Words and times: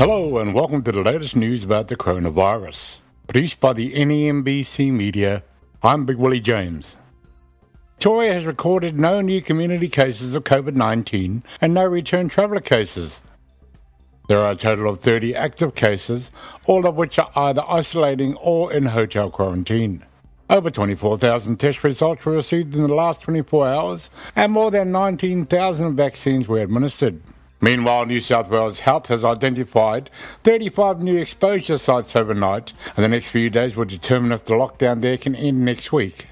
Hello, 0.00 0.38
and 0.38 0.54
welcome 0.54 0.82
to 0.84 0.92
the 0.92 1.02
latest 1.02 1.36
news 1.36 1.62
about 1.62 1.88
the 1.88 1.94
coronavirus. 1.94 2.94
Produced 3.26 3.60
by 3.60 3.74
the 3.74 3.92
NEMBC 3.92 4.90
Media, 4.90 5.42
I'm 5.82 6.06
Big 6.06 6.16
Willie 6.16 6.40
James. 6.40 6.96
Victoria 7.96 8.32
has 8.32 8.46
recorded 8.46 8.98
no 8.98 9.20
new 9.20 9.42
community 9.42 9.90
cases 9.90 10.34
of 10.34 10.44
COVID 10.44 10.74
19 10.74 11.44
and 11.60 11.74
no 11.74 11.84
return 11.84 12.30
traveller 12.30 12.62
cases. 12.62 13.22
There 14.30 14.38
are 14.38 14.52
a 14.52 14.56
total 14.56 14.88
of 14.88 15.00
30 15.00 15.34
active 15.34 15.74
cases, 15.74 16.30
all 16.64 16.86
of 16.86 16.96
which 16.96 17.18
are 17.18 17.30
either 17.36 17.62
isolating 17.68 18.36
or 18.36 18.72
in 18.72 18.86
hotel 18.86 19.28
quarantine. 19.28 20.06
Over 20.48 20.70
24,000 20.70 21.60
test 21.60 21.84
results 21.84 22.24
were 22.24 22.32
received 22.32 22.74
in 22.74 22.80
the 22.80 22.94
last 22.94 23.20
24 23.20 23.66
hours, 23.66 24.10
and 24.34 24.50
more 24.50 24.70
than 24.70 24.92
19,000 24.92 25.94
vaccines 25.94 26.48
were 26.48 26.60
administered. 26.60 27.20
Meanwhile, 27.60 28.06
New 28.06 28.20
South 28.20 28.48
Wales 28.48 28.80
Health 28.80 29.08
has 29.08 29.24
identified 29.24 30.08
35 30.44 31.00
new 31.00 31.16
exposure 31.16 31.76
sites 31.76 32.16
overnight, 32.16 32.72
and 32.96 33.04
the 33.04 33.08
next 33.08 33.28
few 33.28 33.50
days 33.50 33.76
will 33.76 33.84
determine 33.84 34.32
if 34.32 34.46
the 34.46 34.54
lockdown 34.54 35.02
there 35.02 35.18
can 35.18 35.34
end 35.34 35.62
next 35.64 35.92
week. 35.92 36.26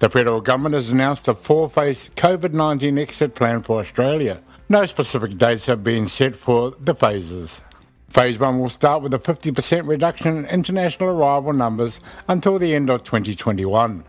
The 0.00 0.10
federal 0.10 0.42
government 0.42 0.74
has 0.74 0.90
announced 0.90 1.28
a 1.28 1.34
four 1.34 1.70
phase 1.70 2.10
COVID 2.16 2.52
19 2.52 2.98
exit 2.98 3.34
plan 3.34 3.62
for 3.62 3.80
Australia. 3.80 4.42
No 4.68 4.84
specific 4.86 5.38
dates 5.38 5.66
have 5.66 5.82
been 5.82 6.06
set 6.06 6.34
for 6.34 6.72
the 6.80 6.94
phases. 6.94 7.62
Phase 8.08 8.38
1 8.38 8.60
will 8.60 8.68
start 8.68 9.02
with 9.02 9.14
a 9.14 9.18
50% 9.18 9.88
reduction 9.88 10.36
in 10.36 10.46
international 10.46 11.10
arrival 11.10 11.52
numbers 11.52 12.00
until 12.28 12.58
the 12.58 12.74
end 12.74 12.90
of 12.90 13.02
2021. 13.02 14.04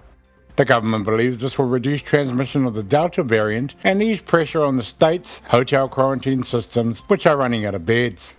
The 0.55 0.65
government 0.65 1.03
believes 1.03 1.39
this 1.39 1.57
will 1.57 1.65
reduce 1.65 2.01
transmission 2.01 2.65
of 2.65 2.75
the 2.75 2.83
Delta 2.83 3.23
variant 3.23 3.75
and 3.83 4.01
ease 4.01 4.21
pressure 4.21 4.63
on 4.63 4.77
the 4.77 4.83
state's 4.83 5.41
hotel 5.49 5.89
quarantine 5.89 6.43
systems, 6.43 7.01
which 7.07 7.27
are 7.27 7.35
running 7.35 7.65
out 7.65 7.75
of 7.75 7.85
beds. 7.85 8.37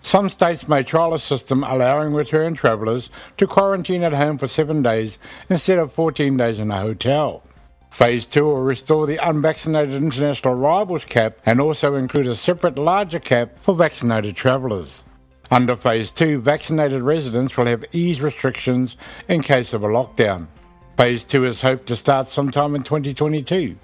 Some 0.00 0.28
states 0.28 0.66
may 0.66 0.82
trial 0.82 1.14
a 1.14 1.20
system 1.20 1.62
allowing 1.62 2.12
return 2.12 2.54
travellers 2.54 3.10
to 3.36 3.46
quarantine 3.46 4.02
at 4.02 4.12
home 4.12 4.38
for 4.38 4.48
seven 4.48 4.82
days 4.82 5.20
instead 5.48 5.78
of 5.78 5.92
14 5.92 6.36
days 6.36 6.58
in 6.58 6.72
a 6.72 6.80
hotel. 6.80 7.44
Phase 7.90 8.26
2 8.26 8.42
will 8.42 8.62
restore 8.62 9.06
the 9.06 9.18
unvaccinated 9.18 10.02
international 10.02 10.54
arrivals 10.54 11.04
cap 11.04 11.38
and 11.46 11.60
also 11.60 11.94
include 11.94 12.26
a 12.26 12.34
separate 12.34 12.76
larger 12.76 13.20
cap 13.20 13.56
for 13.60 13.74
vaccinated 13.74 14.34
travellers. 14.34 15.04
Under 15.52 15.76
Phase 15.76 16.10
2, 16.10 16.40
vaccinated 16.40 17.02
residents 17.02 17.56
will 17.56 17.66
have 17.66 17.84
ease 17.92 18.20
restrictions 18.20 18.96
in 19.28 19.42
case 19.42 19.72
of 19.72 19.84
a 19.84 19.88
lockdown. 19.88 20.48
Phase 20.96 21.24
2 21.24 21.46
is 21.46 21.62
hoped 21.62 21.86
to 21.86 21.96
start 21.96 22.28
sometime 22.28 22.74
in 22.74 22.82
2022. 22.82 23.76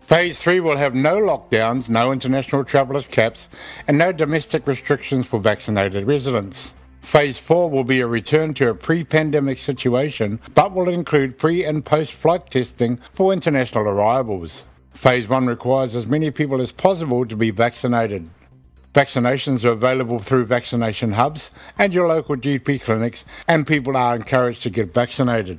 Phase 0.00 0.38
3 0.38 0.60
will 0.60 0.76
have 0.76 0.94
no 0.94 1.16
lockdowns, 1.18 1.90
no 1.90 2.12
international 2.12 2.64
travellers 2.64 3.08
caps, 3.08 3.50
and 3.88 3.98
no 3.98 4.12
domestic 4.12 4.66
restrictions 4.66 5.26
for 5.26 5.40
vaccinated 5.40 6.06
residents. 6.06 6.74
Phase 7.00 7.36
4 7.36 7.68
will 7.68 7.82
be 7.82 8.00
a 8.00 8.06
return 8.06 8.54
to 8.54 8.70
a 8.70 8.74
pre 8.74 9.02
pandemic 9.02 9.58
situation, 9.58 10.38
but 10.54 10.72
will 10.72 10.88
include 10.88 11.36
pre 11.36 11.64
and 11.64 11.84
post 11.84 12.12
flight 12.12 12.48
testing 12.48 12.96
for 13.12 13.32
international 13.32 13.88
arrivals. 13.88 14.68
Phase 14.92 15.28
1 15.28 15.46
requires 15.46 15.96
as 15.96 16.06
many 16.06 16.30
people 16.30 16.60
as 16.60 16.70
possible 16.70 17.26
to 17.26 17.36
be 17.36 17.50
vaccinated. 17.50 18.30
Vaccinations 18.94 19.64
are 19.64 19.72
available 19.72 20.20
through 20.20 20.46
vaccination 20.46 21.12
hubs 21.12 21.50
and 21.76 21.92
your 21.92 22.06
local 22.06 22.36
GP 22.36 22.82
clinics, 22.82 23.24
and 23.48 23.66
people 23.66 23.96
are 23.96 24.14
encouraged 24.14 24.62
to 24.62 24.70
get 24.70 24.94
vaccinated. 24.94 25.58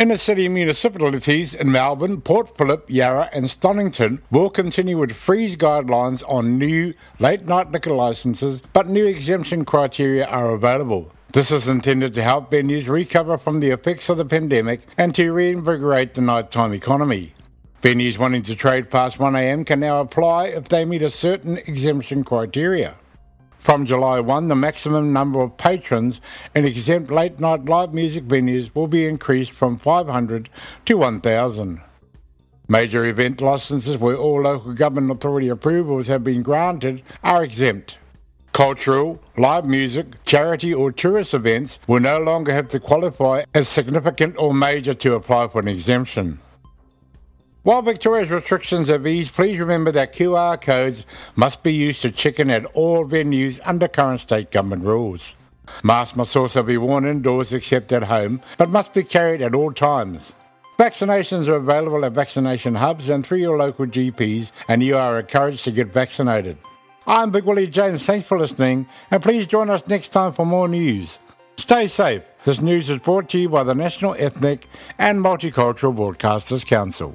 Inner 0.00 0.16
city 0.16 0.48
municipalities 0.48 1.54
in 1.54 1.70
Melbourne, 1.70 2.22
Port 2.22 2.56
Phillip, 2.56 2.88
Yarra, 2.88 3.28
and 3.34 3.44
Stonnington 3.44 4.22
will 4.30 4.48
continue 4.48 4.96
with 4.96 5.12
freeze 5.12 5.56
guidelines 5.56 6.24
on 6.26 6.56
new 6.56 6.94
late 7.18 7.44
night 7.44 7.70
liquor 7.70 7.90
licences, 7.90 8.62
but 8.72 8.86
new 8.86 9.04
exemption 9.04 9.66
criteria 9.66 10.24
are 10.24 10.54
available. 10.54 11.12
This 11.34 11.50
is 11.50 11.68
intended 11.68 12.14
to 12.14 12.22
help 12.22 12.50
venues 12.50 12.88
recover 12.88 13.36
from 13.36 13.60
the 13.60 13.72
effects 13.72 14.08
of 14.08 14.16
the 14.16 14.24
pandemic 14.24 14.86
and 14.96 15.14
to 15.16 15.34
reinvigorate 15.34 16.14
the 16.14 16.22
nighttime 16.22 16.72
economy. 16.72 17.34
Venues 17.82 18.16
wanting 18.16 18.40
to 18.44 18.56
trade 18.56 18.88
past 18.90 19.18
1am 19.18 19.66
can 19.66 19.80
now 19.80 20.00
apply 20.00 20.46
if 20.46 20.70
they 20.70 20.86
meet 20.86 21.02
a 21.02 21.10
certain 21.10 21.58
exemption 21.58 22.24
criteria. 22.24 22.94
From 23.60 23.84
July 23.84 24.20
1, 24.20 24.48
the 24.48 24.56
maximum 24.56 25.12
number 25.12 25.42
of 25.42 25.58
patrons 25.58 26.22
in 26.54 26.64
exempt 26.64 27.10
late 27.10 27.38
night 27.38 27.66
live 27.66 27.92
music 27.92 28.24
venues 28.24 28.74
will 28.74 28.86
be 28.86 29.04
increased 29.04 29.50
from 29.50 29.76
500 29.76 30.48
to 30.86 30.96
1,000. 30.96 31.82
Major 32.68 33.04
event 33.04 33.42
licences 33.42 33.98
where 33.98 34.16
all 34.16 34.40
local 34.40 34.72
government 34.72 35.10
authority 35.10 35.50
approvals 35.50 36.08
have 36.08 36.24
been 36.24 36.42
granted 36.42 37.02
are 37.22 37.44
exempt. 37.44 37.98
Cultural, 38.54 39.20
live 39.36 39.66
music, 39.66 40.24
charity 40.24 40.72
or 40.72 40.90
tourist 40.90 41.34
events 41.34 41.80
will 41.86 42.00
no 42.00 42.18
longer 42.18 42.54
have 42.54 42.70
to 42.70 42.80
qualify 42.80 43.44
as 43.52 43.68
significant 43.68 44.36
or 44.38 44.54
major 44.54 44.94
to 44.94 45.14
apply 45.14 45.48
for 45.48 45.60
an 45.60 45.68
exemption. 45.68 46.40
While 47.70 47.82
Victoria's 47.82 48.30
restrictions 48.30 48.88
have 48.88 49.06
eased, 49.06 49.32
please 49.32 49.60
remember 49.60 49.92
that 49.92 50.12
QR 50.12 50.60
codes 50.60 51.06
must 51.36 51.62
be 51.62 51.72
used 51.72 52.02
to 52.02 52.10
check 52.10 52.40
in 52.40 52.50
at 52.50 52.64
all 52.74 53.06
venues 53.06 53.60
under 53.64 53.86
current 53.86 54.18
state 54.18 54.50
government 54.50 54.82
rules. 54.82 55.36
Masks 55.84 56.16
must 56.16 56.34
also 56.34 56.64
be 56.64 56.76
worn 56.78 57.06
indoors 57.06 57.52
except 57.52 57.92
at 57.92 58.02
home, 58.02 58.42
but 58.58 58.70
must 58.70 58.92
be 58.92 59.04
carried 59.04 59.40
at 59.40 59.54
all 59.54 59.72
times. 59.72 60.34
Vaccinations 60.80 61.46
are 61.46 61.54
available 61.54 62.04
at 62.04 62.10
vaccination 62.10 62.74
hubs 62.74 63.08
and 63.08 63.24
through 63.24 63.38
your 63.38 63.56
local 63.56 63.86
GPs, 63.86 64.50
and 64.66 64.82
you 64.82 64.96
are 64.96 65.20
encouraged 65.20 65.62
to 65.62 65.70
get 65.70 65.92
vaccinated. 65.92 66.58
I'm 67.06 67.30
Big 67.30 67.44
Willie 67.44 67.68
James. 67.68 68.04
Thanks 68.04 68.26
for 68.26 68.36
listening, 68.36 68.88
and 69.12 69.22
please 69.22 69.46
join 69.46 69.70
us 69.70 69.86
next 69.86 70.08
time 70.08 70.32
for 70.32 70.44
more 70.44 70.66
news. 70.66 71.20
Stay 71.56 71.86
safe. 71.86 72.22
This 72.44 72.60
news 72.60 72.90
is 72.90 72.98
brought 72.98 73.28
to 73.28 73.38
you 73.38 73.48
by 73.48 73.62
the 73.62 73.76
National 73.76 74.16
Ethnic 74.18 74.66
and 74.98 75.20
Multicultural 75.20 75.94
Broadcasters 75.94 76.66
Council. 76.66 77.14